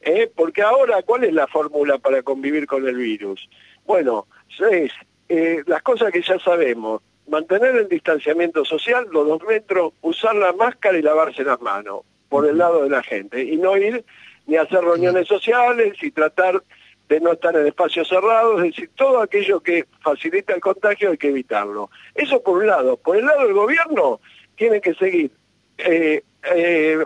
¿eh? 0.00 0.30
porque 0.34 0.62
ahora, 0.62 1.02
¿cuál 1.02 1.24
es 1.24 1.32
la 1.32 1.46
fórmula 1.46 1.98
para 1.98 2.22
convivir 2.22 2.66
con 2.66 2.86
el 2.86 2.96
virus? 2.96 3.48
Bueno, 3.86 4.26
es 4.70 4.92
eh, 5.28 5.62
las 5.66 5.82
cosas 5.82 6.12
que 6.12 6.22
ya 6.22 6.38
sabemos, 6.38 7.02
mantener 7.28 7.76
el 7.76 7.88
distanciamiento 7.88 8.64
social, 8.64 9.06
los 9.10 9.26
dos 9.26 9.42
metros, 9.44 9.92
usar 10.00 10.34
la 10.34 10.52
máscara 10.52 10.98
y 10.98 11.02
lavarse 11.02 11.44
las 11.44 11.60
manos 11.60 12.00
por 12.28 12.46
el 12.46 12.58
lado 12.58 12.82
de 12.82 12.90
la 12.90 13.02
gente, 13.02 13.42
y 13.42 13.56
no 13.56 13.76
ir 13.76 14.04
ni 14.46 14.56
a 14.56 14.62
hacer 14.62 14.80
reuniones 14.80 15.28
sociales 15.28 15.94
y 16.02 16.10
tratar 16.10 16.62
de 17.08 17.20
no 17.20 17.32
estar 17.32 17.56
en 17.56 17.66
espacios 17.66 18.08
cerrados, 18.08 18.58
es 18.58 18.70
decir, 18.70 18.90
todo 18.94 19.20
aquello 19.20 19.60
que 19.60 19.86
facilita 20.00 20.54
el 20.54 20.60
contagio 20.60 21.10
hay 21.10 21.16
que 21.16 21.28
evitarlo. 21.28 21.90
Eso 22.14 22.42
por 22.42 22.58
un 22.58 22.66
lado. 22.66 22.96
Por 22.98 23.16
el 23.16 23.24
lado 23.24 23.44
del 23.44 23.54
gobierno, 23.54 24.20
tiene 24.56 24.80
que 24.80 24.94
seguir 24.94 25.30
eh, 25.78 26.22
eh, 26.54 26.98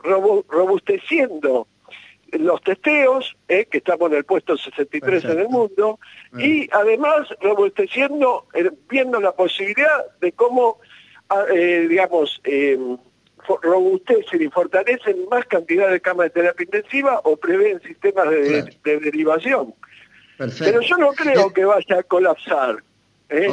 robusteciendo 0.48 1.68
los 2.32 2.62
testeos, 2.62 3.36
eh, 3.46 3.66
que 3.70 3.78
estamos 3.78 4.10
en 4.10 4.16
el 4.16 4.24
puesto 4.24 4.56
63 4.56 5.24
en 5.24 5.38
el 5.38 5.48
mundo, 5.48 6.00
y 6.38 6.68
además 6.72 7.28
robusteciendo, 7.40 8.46
viendo 8.88 9.20
la 9.20 9.32
posibilidad 9.32 10.06
de 10.20 10.32
cómo, 10.32 10.80
ah, 11.28 11.44
digamos, 11.44 12.40
robustecen 13.62 14.40
y 14.40 14.48
fortalecen 14.48 15.28
más 15.30 15.44
cantidad 15.44 15.90
de 15.90 16.00
camas 16.00 16.26
de 16.26 16.30
terapia 16.30 16.64
intensiva 16.64 17.20
o 17.24 17.36
prevén 17.36 17.82
sistemas 17.82 18.30
de 18.30 18.98
derivación. 18.98 19.74
Pero 20.58 20.80
yo 20.80 20.96
no 20.96 21.12
creo 21.12 21.48
eh, 21.48 21.52
que 21.54 21.64
vaya 21.64 21.98
a 21.98 22.02
colapsar. 22.02 22.82
¿eh? 23.28 23.48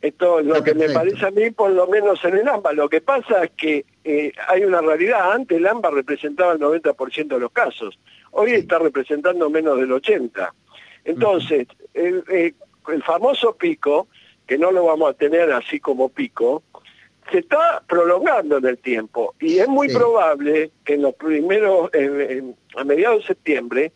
Esto 0.00 0.40
es 0.40 0.46
lo 0.46 0.62
que 0.62 0.74
me 0.74 0.90
parece 0.90 1.24
a 1.24 1.30
mí, 1.30 1.50
por 1.50 1.70
lo 1.70 1.86
menos 1.86 2.22
en 2.24 2.36
el 2.36 2.48
AMBA. 2.48 2.72
Lo 2.74 2.88
que 2.88 3.00
pasa 3.00 3.44
es 3.44 3.52
que 3.52 3.86
eh, 4.04 4.32
hay 4.48 4.64
una 4.64 4.82
realidad. 4.82 5.32
Antes 5.32 5.56
el 5.56 5.66
AMBA 5.66 5.90
representaba 5.90 6.52
el 6.52 6.58
90% 6.58 7.28
de 7.28 7.40
los 7.40 7.52
casos. 7.52 7.98
Hoy 8.32 8.52
está 8.52 8.78
representando 8.78 9.48
menos 9.48 9.78
del 9.78 9.90
80%. 9.90 10.50
Entonces, 11.06 11.68
el, 11.94 12.24
el 12.28 13.02
famoso 13.02 13.56
pico, 13.56 14.08
que 14.46 14.58
no 14.58 14.72
lo 14.72 14.84
vamos 14.84 15.10
a 15.10 15.14
tener 15.14 15.50
así 15.52 15.80
como 15.80 16.08
pico, 16.08 16.62
se 17.30 17.38
está 17.38 17.82
prolongando 17.86 18.58
en 18.58 18.66
el 18.66 18.78
tiempo 18.78 19.34
y 19.40 19.58
es 19.58 19.68
muy 19.68 19.88
probable 19.88 20.70
que 20.84 20.94
en 20.94 21.02
los 21.02 21.14
primeros, 21.14 21.90
a 22.76 22.84
mediados 22.84 23.22
de 23.22 23.26
septiembre, 23.26 23.92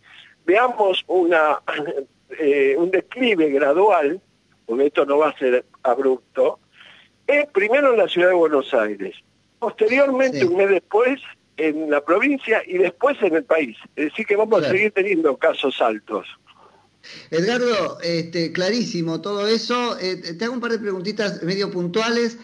veamos 0.48 1.04
una, 1.06 1.60
eh, 2.40 2.74
un 2.76 2.90
declive 2.90 3.50
gradual, 3.50 4.20
porque 4.66 4.86
esto 4.86 5.04
no 5.04 5.18
va 5.18 5.28
a 5.28 5.38
ser 5.38 5.64
abrupto, 5.82 6.58
es 7.26 7.46
primero 7.48 7.92
en 7.92 7.98
la 7.98 8.08
ciudad 8.08 8.28
de 8.28 8.34
Buenos 8.34 8.72
Aires, 8.72 9.14
posteriormente 9.58 10.44
un 10.46 10.56
mes 10.56 10.70
después 10.70 11.20
en 11.58 11.90
la 11.90 12.02
provincia 12.02 12.62
y 12.66 12.78
después 12.78 13.18
en 13.20 13.34
el 13.34 13.44
país. 13.44 13.76
Es 13.94 14.06
decir, 14.06 14.26
que 14.26 14.36
vamos 14.36 14.64
a 14.64 14.70
seguir 14.70 14.92
teniendo 14.92 15.36
casos 15.36 15.82
altos. 15.82 16.26
Edgardo, 17.30 17.98
este, 18.02 18.52
clarísimo 18.52 19.20
todo 19.20 19.46
eso. 19.46 19.98
Eh, 19.98 20.34
te 20.38 20.44
hago 20.44 20.54
un 20.54 20.60
par 20.60 20.70
de 20.70 20.78
preguntitas 20.78 21.42
medio 21.42 21.70
puntuales. 21.70 22.38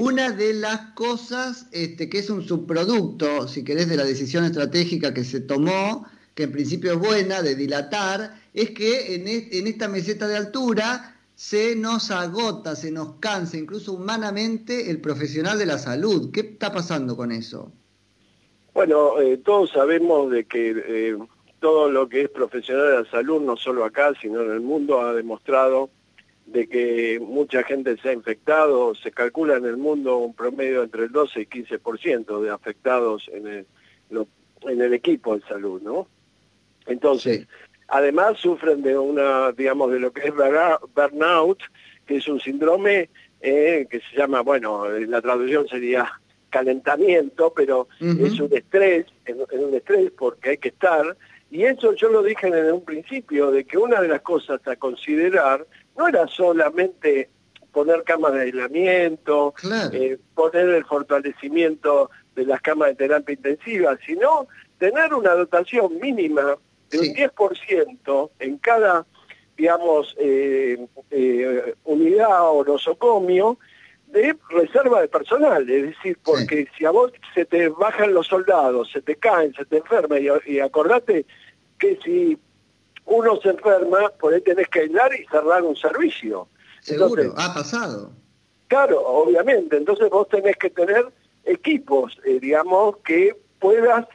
Una 0.00 0.30
de 0.30 0.54
las 0.54 0.92
cosas 0.94 1.66
este, 1.70 2.08
que 2.08 2.18
es 2.18 2.30
un 2.30 2.42
subproducto, 2.42 3.46
si 3.46 3.62
querés, 3.62 3.88
de 3.88 3.96
la 3.96 4.04
decisión 4.04 4.44
estratégica 4.44 5.12
que 5.12 5.22
se 5.22 5.40
tomó 5.40 6.06
que 6.36 6.42
en 6.42 6.52
principio 6.52 6.92
es 6.92 6.98
buena, 6.98 7.40
de 7.40 7.56
dilatar, 7.56 8.34
es 8.52 8.70
que 8.72 9.14
en, 9.14 9.66
esta 9.66 9.88
meseta 9.88 10.28
de 10.28 10.36
altura 10.36 11.16
se 11.34 11.74
nos 11.74 12.10
agota, 12.10 12.76
se 12.76 12.90
nos 12.90 13.14
cansa, 13.20 13.56
incluso 13.56 13.94
humanamente, 13.94 14.90
el 14.90 15.00
profesional 15.00 15.58
de 15.58 15.64
la 15.64 15.78
salud. 15.78 16.30
¿Qué 16.30 16.40
está 16.40 16.70
pasando 16.70 17.16
con 17.16 17.32
eso? 17.32 17.72
Bueno, 18.74 19.18
eh, 19.18 19.38
todos 19.38 19.70
sabemos 19.70 20.30
de 20.30 20.44
que 20.44 20.74
eh, 20.76 21.16
todo 21.58 21.90
lo 21.90 22.06
que 22.06 22.20
es 22.20 22.28
profesional 22.28 22.86
de 22.86 23.02
la 23.04 23.10
salud, 23.10 23.40
no 23.40 23.56
solo 23.56 23.86
acá, 23.86 24.12
sino 24.20 24.42
en 24.42 24.50
el 24.50 24.60
mundo, 24.60 25.00
ha 25.00 25.14
demostrado 25.14 25.88
de 26.44 26.68
que 26.68 27.18
mucha 27.18 27.62
gente 27.62 27.96
se 27.96 28.10
ha 28.10 28.12
infectado, 28.12 28.94
se 28.94 29.10
calcula 29.10 29.56
en 29.56 29.64
el 29.64 29.78
mundo 29.78 30.18
un 30.18 30.34
promedio 30.34 30.82
entre 30.82 31.04
el 31.04 31.12
12 31.12 31.40
y 31.40 31.46
15% 31.46 32.42
de 32.42 32.50
afectados 32.50 33.26
en 33.32 33.46
el, 33.46 33.66
en 34.10 34.82
el 34.82 34.92
equipo 34.92 35.34
de 35.34 35.40
salud, 35.48 35.80
¿no? 35.80 36.08
Entonces, 36.86 37.46
además 37.88 38.38
sufren 38.38 38.82
de 38.82 38.96
una, 38.96 39.52
digamos, 39.52 39.90
de 39.92 40.00
lo 40.00 40.12
que 40.12 40.28
es 40.28 40.34
burnout, 40.94 41.58
que 42.06 42.16
es 42.16 42.28
un 42.28 42.40
síndrome 42.40 43.10
eh, 43.40 43.86
que 43.90 44.00
se 44.00 44.16
llama, 44.16 44.40
bueno, 44.40 44.88
la 44.88 45.20
traducción 45.20 45.68
sería 45.68 46.10
calentamiento, 46.50 47.52
pero 47.54 47.88
es 48.00 48.40
un 48.40 48.52
estrés, 48.54 49.06
es, 49.24 49.36
un 49.36 49.74
estrés 49.74 50.10
porque 50.16 50.50
hay 50.50 50.58
que 50.58 50.68
estar, 50.68 51.16
y 51.50 51.64
eso 51.64 51.92
yo 51.94 52.08
lo 52.08 52.22
dije 52.22 52.48
en 52.48 52.72
un 52.72 52.84
principio, 52.84 53.50
de 53.50 53.64
que 53.64 53.76
una 53.76 54.00
de 54.00 54.08
las 54.08 54.22
cosas 54.22 54.60
a 54.66 54.76
considerar 54.76 55.66
no 55.96 56.08
era 56.08 56.26
solamente 56.28 57.28
poner 57.72 58.04
camas 58.04 58.32
de 58.32 58.40
aislamiento, 58.42 59.54
eh, 59.92 60.18
poner 60.34 60.68
el 60.70 60.84
fortalecimiento 60.86 62.10
de 62.34 62.46
las 62.46 62.60
camas 62.62 62.88
de 62.88 62.94
terapia 62.94 63.34
intensiva, 63.34 63.98
sino 64.06 64.46
tener 64.78 65.12
una 65.12 65.32
dotación 65.34 65.98
mínima 66.00 66.56
de 66.90 66.98
un 67.00 67.06
10% 67.06 68.30
en 68.38 68.58
cada, 68.58 69.06
digamos, 69.56 70.14
eh, 70.18 70.86
eh, 71.10 71.74
unidad 71.84 72.50
o 72.50 72.64
nosocomio 72.64 73.58
de 74.08 74.36
reserva 74.50 75.00
de 75.00 75.08
personal, 75.08 75.68
es 75.68 75.82
decir, 75.82 76.18
porque 76.22 76.68
si 76.76 76.84
a 76.84 76.90
vos 76.90 77.12
se 77.34 77.44
te 77.44 77.68
bajan 77.68 78.14
los 78.14 78.28
soldados, 78.28 78.90
se 78.92 79.02
te 79.02 79.16
caen, 79.16 79.52
se 79.54 79.64
te 79.64 79.78
enferma, 79.78 80.16
y, 80.18 80.60
acordate 80.60 81.26
que 81.78 81.98
si 82.04 82.38
uno 83.04 83.40
se 83.40 83.50
enferma, 83.50 84.08
por 84.20 84.32
ahí 84.32 84.40
tenés 84.40 84.68
que 84.68 84.80
aislar 84.80 85.12
y 85.14 85.26
cerrar 85.26 85.62
un 85.62 85.76
servicio. 85.76 86.48
Seguro, 86.80 87.34
ha 87.36 87.52
pasado. 87.52 88.12
Claro, 88.68 89.00
obviamente, 89.00 89.76
entonces 89.76 90.08
vos 90.08 90.28
tenés 90.28 90.56
que 90.56 90.70
tener 90.70 91.06
equipos, 91.44 92.18
eh, 92.24 92.38
digamos, 92.40 92.96
que 92.98 93.36
puedas 93.58 94.06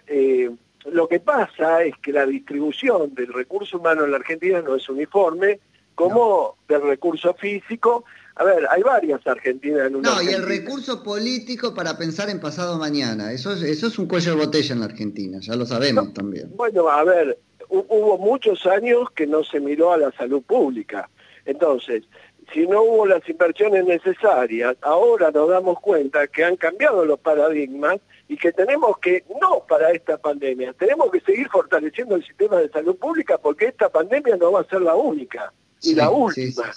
lo 0.86 1.08
que 1.08 1.20
pasa 1.20 1.84
es 1.84 1.96
que 1.98 2.12
la 2.12 2.26
distribución 2.26 3.14
del 3.14 3.34
recurso 3.34 3.78
humano 3.78 4.06
en 4.06 4.12
la 4.12 4.18
Argentina 4.18 4.62
no 4.62 4.76
es 4.76 4.90
uniforme, 4.90 5.60
como 5.96 6.58
del 6.68 6.82
recurso 6.82 7.34
físico. 7.36 8.06
A 8.36 8.44
ver, 8.44 8.66
hay 8.70 8.82
varias 8.82 9.26
Argentinas 9.28 9.88
en 9.88 9.98
una. 9.98 10.16
No, 10.16 10.22
y 10.22 10.30
el 10.30 10.44
recurso 10.44 11.04
político 11.04 11.74
para 11.74 11.98
pensar 11.98 12.30
en 12.30 12.40
pasado 12.40 12.80
mañana. 12.80 13.32
Eso 13.32 13.54
es, 13.54 13.62
eso 13.62 13.88
es 13.88 14.00
un 14.00 14.08
cuello 14.08 14.32
de 14.32 14.46
botella 14.46 14.74
en 14.74 14.80
la 14.80 14.86
Argentina, 14.86 15.38
ya 15.42 15.56
lo 15.56 15.66
sabemos 15.66 16.14
también. 16.14 16.52
Bueno, 16.56 16.90
a 16.90 17.04
ver, 17.04 17.38
hubo 17.70 18.18
muchos 18.18 18.66
años 18.66 19.10
que 19.16 19.28
no 19.28 19.44
se 19.44 19.60
miró 19.60 19.94
a 19.94 19.98
la 19.98 20.12
salud 20.14 20.42
pública. 20.42 21.10
Entonces, 21.46 22.04
si 22.54 22.68
no 22.68 22.82
hubo 22.82 23.06
las 23.06 23.28
inversiones 23.30 23.86
necesarias, 23.86 24.76
ahora 24.82 25.32
nos 25.32 25.50
damos 25.50 25.80
cuenta 25.80 26.28
que 26.28 26.44
han 26.44 26.56
cambiado 26.56 27.06
los 27.06 27.20
paradigmas 27.20 28.00
y 28.32 28.38
que 28.38 28.54
tenemos 28.54 28.98
que, 29.00 29.26
no 29.42 29.66
para 29.68 29.92
esta 29.92 30.18
pandemia, 30.18 30.72
tenemos 30.72 31.12
que 31.12 31.20
seguir 31.20 31.50
fortaleciendo 31.50 32.16
el 32.16 32.26
sistema 32.26 32.60
de 32.60 32.70
salud 32.70 32.96
pública 32.96 33.38
porque 33.38 33.66
esta 33.66 33.90
pandemia 33.90 34.38
no 34.38 34.54
va 34.54 34.62
a 34.62 34.64
ser 34.64 34.82
la 34.82 34.96
única 34.96 35.52
y 35.82 35.96
la 35.96 36.10
última. 36.10 36.72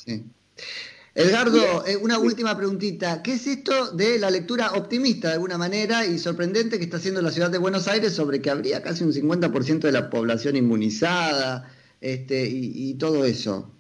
Edgardo, 1.15 1.87
eh, 1.87 1.97
una 1.97 2.19
última 2.19 2.57
preguntita. 2.57 3.23
¿Qué 3.23 3.35
es 3.35 3.47
esto 3.47 3.93
de 3.93 4.19
la 4.19 4.31
lectura 4.31 4.73
optimista 4.73 5.29
de 5.29 5.35
alguna 5.35 5.57
manera 5.57 6.05
y 6.05 6.19
sorprendente 6.19 6.79
que 6.79 6.85
está 6.87 6.97
haciendo 6.97 7.23
la 7.23 7.31
ciudad 7.31 7.51
de 7.51 7.59
Buenos 7.59 7.87
Aires 7.87 8.13
sobre 8.13 8.43
que 8.43 8.51
habría 8.51 8.83
casi 8.83 9.05
un 9.05 9.13
50% 9.13 9.79
de 9.79 9.93
la 9.93 10.11
población 10.11 10.57
inmunizada 10.57 11.71
este, 12.01 12.49
y 12.51 12.95
todo 12.95 13.25
eso? 13.25 13.71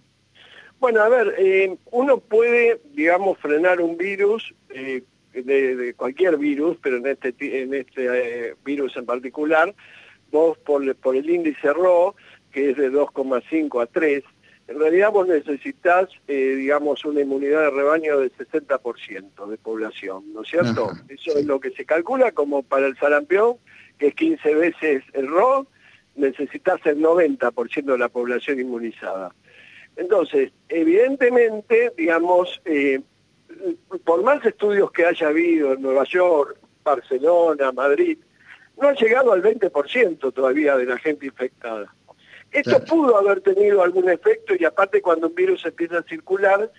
Bueno, 0.84 1.00
a 1.00 1.08
ver, 1.08 1.34
eh, 1.38 1.76
uno 1.92 2.18
puede, 2.18 2.78
digamos, 2.92 3.38
frenar 3.38 3.80
un 3.80 3.96
virus, 3.96 4.54
eh, 4.68 5.02
de, 5.34 5.94
cualquier 5.96 6.36
virus, 6.36 6.76
pero 6.82 6.96
en 6.96 7.06
este, 7.06 7.34
en 7.38 7.74
este 7.74 8.48
eh, 8.48 8.54
virus 8.64 8.96
en 8.96 9.06
particular, 9.06 9.74
vos 10.30 10.58
por, 10.58 10.94
por 10.96 11.16
el 11.16 11.28
índice 11.28 11.72
RO, 11.72 12.14
que 12.52 12.70
es 12.70 12.76
de 12.76 12.90
2,5 12.90 13.82
a 13.82 13.86
3, 13.86 14.24
en 14.66 14.78
realidad 14.78 15.12
vos 15.12 15.28
necesitas, 15.28 16.08
digamos, 16.26 17.04
una 17.04 17.20
inmunidad 17.20 17.64
de 17.64 17.70
rebaño 17.70 18.20
del 18.20 18.32
60% 18.32 19.46
de 19.46 19.58
población, 19.58 20.32
¿no 20.32 20.40
es 20.40 20.48
cierto? 20.48 20.90
Eso 21.08 21.36
es 21.36 21.44
lo 21.44 21.60
que 21.60 21.70
se 21.72 21.84
calcula 21.84 22.32
como 22.32 22.62
para 22.62 22.86
el 22.86 22.96
sarampión, 22.96 23.56
que 23.98 24.08
es 24.08 24.14
15 24.14 24.54
veces 24.54 25.04
el 25.12 25.28
RO, 25.28 25.66
necesitas 26.16 26.80
el 26.86 27.00
90% 27.00 27.84
de 27.84 27.98
la 27.98 28.08
población 28.08 28.58
inmunizada. 28.58 29.34
Entonces, 29.96 30.50
evidentemente, 30.68 31.92
digamos, 31.96 32.60
eh, 32.64 33.00
por 34.04 34.22
más 34.22 34.44
estudios 34.44 34.90
que 34.92 35.06
haya 35.06 35.28
habido 35.28 35.72
en 35.72 35.82
Nueva 35.82 36.04
York, 36.04 36.58
Barcelona, 36.82 37.72
Madrid, 37.72 38.18
no 38.80 38.88
ha 38.88 38.94
llegado 38.94 39.32
al 39.32 39.42
20% 39.42 40.32
todavía 40.32 40.76
de 40.76 40.86
la 40.86 40.98
gente 40.98 41.26
infectada. 41.26 41.94
Esto 42.50 42.84
pudo 42.84 43.16
haber 43.16 43.40
tenido 43.40 43.82
algún 43.82 44.08
efecto 44.08 44.54
y 44.58 44.64
aparte 44.64 45.02
cuando 45.02 45.28
un 45.28 45.34
virus 45.34 45.64
empieza 45.66 45.98
a 45.98 46.02
circular, 46.02 46.70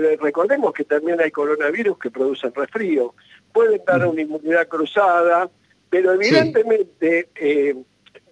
eh, 0.00 0.18
recordemos 0.20 0.72
que 0.72 0.84
también 0.84 1.20
hay 1.20 1.30
coronavirus 1.30 1.98
que 1.98 2.10
producen 2.10 2.52
resfrío, 2.54 3.14
pueden 3.52 3.82
dar 3.84 4.04
una 4.06 4.20
inmunidad 4.20 4.66
cruzada, 4.66 5.48
pero 5.90 6.12
evidentemente 6.12 7.28
eh, 7.36 7.76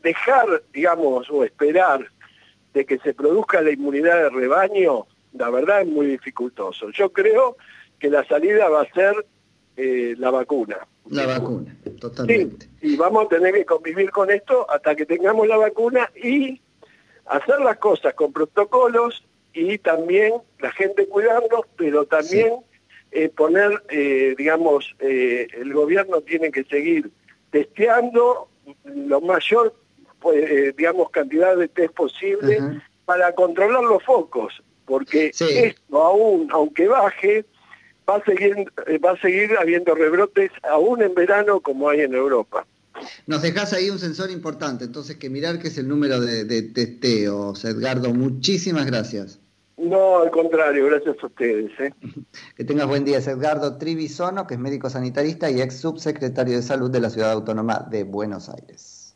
dejar, 0.02 0.62
digamos, 0.72 1.30
o 1.30 1.44
esperar 1.44 2.06
de 2.72 2.84
que 2.84 2.98
se 2.98 3.14
produzca 3.14 3.60
la 3.60 3.70
inmunidad 3.70 4.22
de 4.22 4.30
rebaño, 4.30 5.06
la 5.34 5.50
verdad 5.50 5.82
es 5.82 5.88
muy 5.88 6.06
dificultoso. 6.06 6.90
Yo 6.90 7.12
creo 7.12 7.56
que 8.00 8.10
la 8.10 8.24
salida 8.26 8.68
va 8.68 8.82
a 8.82 8.92
ser 8.92 9.26
eh, 9.76 10.14
la 10.18 10.30
vacuna. 10.30 10.78
La 11.08 11.26
vacuna, 11.26 11.76
totalmente. 12.00 12.68
y 12.82 12.96
vamos 12.96 13.26
a 13.26 13.28
tener 13.28 13.54
que 13.54 13.64
convivir 13.64 14.10
con 14.10 14.30
esto 14.30 14.68
hasta 14.70 14.94
que 14.94 15.06
tengamos 15.06 15.46
la 15.46 15.56
vacuna 15.56 16.10
y 16.16 16.60
hacer 17.26 17.60
las 17.60 17.78
cosas 17.78 18.14
con 18.14 18.32
protocolos 18.32 19.24
y 19.52 19.78
también 19.78 20.34
la 20.60 20.70
gente 20.72 21.06
cuidarnos, 21.06 21.62
pero 21.76 22.06
también 22.06 22.54
eh, 23.12 23.28
poner, 23.28 23.82
eh, 23.90 24.34
digamos, 24.38 24.94
el 25.00 25.72
gobierno 25.72 26.20
tiene 26.20 26.50
que 26.50 26.64
seguir 26.64 27.10
testeando 27.50 28.48
lo 28.84 29.20
mayor 29.20 29.74
pues, 30.20 30.76
digamos, 30.76 31.10
cantidad 31.10 31.56
de 31.56 31.68
test 31.68 31.94
posible 31.94 32.82
para 33.04 33.34
controlar 33.34 33.82
los 33.82 34.04
focos, 34.04 34.62
porque 34.84 35.32
esto 35.32 36.02
aún, 36.02 36.48
aunque 36.52 36.86
baje, 36.86 37.44
va 38.10 38.16
a 38.16 38.24
seguir, 38.24 38.72
eh, 38.86 38.98
va 38.98 39.12
a 39.12 39.20
seguir 39.20 39.56
habiendo 39.58 39.94
rebrotes 39.94 40.50
aún 40.62 41.02
en 41.02 41.14
verano 41.14 41.60
como 41.60 41.88
hay 41.88 42.00
en 42.00 42.14
Europa. 42.14 42.66
Nos 43.26 43.42
dejas 43.42 43.72
ahí 43.72 43.88
un 43.88 43.98
sensor 43.98 44.30
importante, 44.30 44.84
entonces 44.84 45.16
que 45.16 45.30
mirar 45.30 45.58
que 45.58 45.68
es 45.68 45.78
el 45.78 45.88
número 45.88 46.20
de, 46.20 46.44
de 46.44 46.62
testeos. 46.62 47.64
Edgardo, 47.64 48.12
muchísimas 48.12 48.86
gracias. 48.86 49.38
No, 49.80 50.18
al 50.18 50.30
contrario, 50.30 50.86
gracias 50.86 51.16
a 51.22 51.26
ustedes. 51.26 51.70
¿eh? 51.80 51.94
Que 52.56 52.64
tengas 52.64 52.86
buen 52.86 53.04
día. 53.04 53.18
Es 53.18 53.26
Edgardo 53.26 53.78
Trivisono, 53.78 54.46
que 54.46 54.54
es 54.54 54.60
médico 54.60 54.90
sanitarista 54.90 55.50
y 55.50 55.62
ex 55.62 55.80
subsecretario 55.80 56.56
de 56.56 56.62
Salud 56.62 56.90
de 56.90 57.00
la 57.00 57.08
Ciudad 57.08 57.32
Autónoma 57.32 57.86
de 57.90 58.04
Buenos 58.04 58.50
Aires. 58.50 59.14